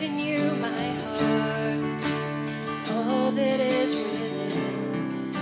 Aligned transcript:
given 0.00 0.18
you 0.18 0.54
my 0.54 0.86
heart, 1.02 2.02
all 2.90 3.30
that 3.32 3.60
is 3.60 3.94
within. 3.94 5.32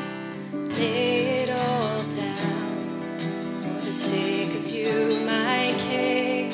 Lay 0.70 1.42
it 1.42 1.50
all 1.50 2.02
down 2.02 3.18
for 3.60 3.86
the 3.86 3.94
sake 3.94 4.54
of 4.56 4.68
you, 4.68 5.20
my 5.24 5.72
king. 5.86 6.50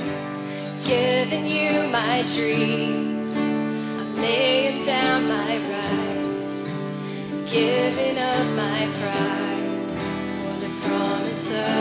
Given 0.84 1.46
you 1.46 1.88
my 1.88 2.22
dreams, 2.34 3.38
I'm 3.38 4.16
laying 4.16 4.84
down 4.84 5.26
my 5.26 5.56
rights, 5.72 6.70
giving 7.50 8.18
up 8.18 8.46
my 8.54 8.86
pride 9.00 9.90
for 10.36 10.60
the 10.60 10.68
promise 10.86 11.54
of. 11.56 11.73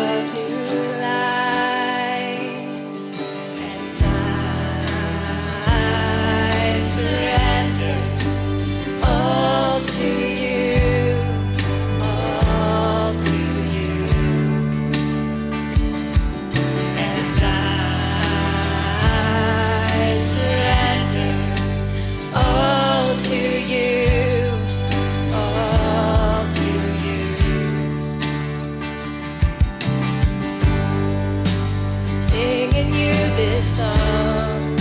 You 33.04 33.16
this 33.36 33.66
song, 33.80 34.78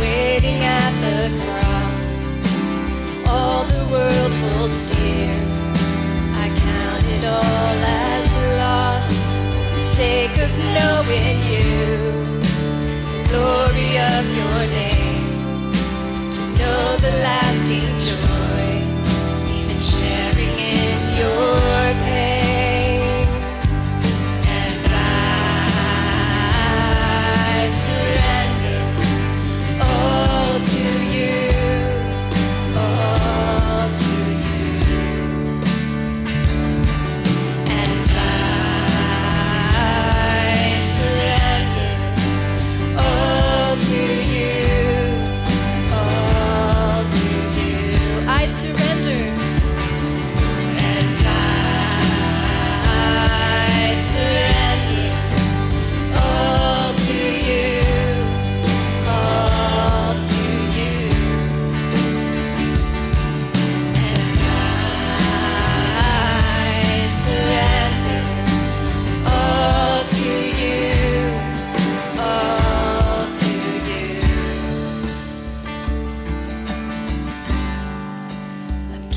waiting 0.00 0.60
at 0.80 0.92
the 1.04 1.20
cross. 1.44 2.12
All 3.32 3.62
the 3.64 3.84
world 3.94 4.32
holds 4.42 4.82
dear. 4.92 5.36
I 6.44 6.46
count 6.66 7.04
it 7.16 7.24
all 7.36 7.76
as 8.16 8.28
loss 8.62 9.08
for 9.52 9.76
the 9.76 9.86
sake 10.00 10.36
of 10.46 10.52
knowing 10.76 11.36
you, 11.52 11.76
the 13.12 13.20
glory 13.30 13.90
of 14.14 14.24
your 14.38 14.60
name, 14.78 14.97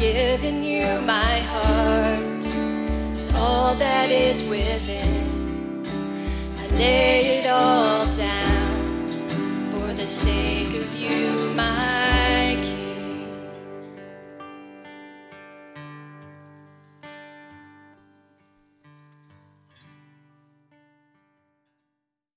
giving 0.02 0.64
you 0.64 1.00
my 1.02 1.38
heart, 1.52 2.44
all 3.36 3.76
that 3.76 4.10
is 4.10 4.50
within. 4.50 5.86
I 6.58 6.68
lay 6.76 7.38
it 7.38 7.48
all 7.48 8.08
down 8.08 9.30
for 9.70 9.94
the 9.94 10.08
sake 10.08 10.74
of 10.74 10.96
you, 10.96 11.11